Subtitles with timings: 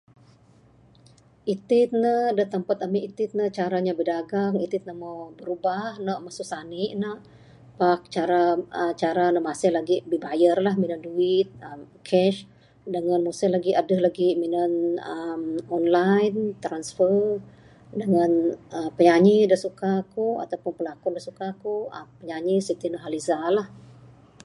[1.53, 6.13] Itin ne da tempat ami itin ne cara inya bidagang itin ne mbuh birubah ne
[6.25, 7.09] masu sanik ne
[7.79, 8.41] pak cara
[8.79, 11.47] uhh cara masih lagik bibayar la minan duit
[12.09, 12.39] cash
[12.93, 14.71] dangan masih lagik adeh lagik minan
[15.13, 15.41] uhh
[15.77, 18.31] online transfer...dangan
[18.97, 21.73] pinyanyi da suka ku ataupun pelakon da suka ku
[22.19, 23.63] penyanyi siti nurhaliza la.